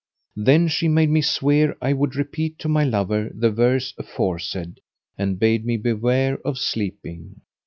[0.35, 4.79] Then she made me swear I would repeat to my lover the verse aforesaid
[5.15, 7.41] and bade me beware of sleeping.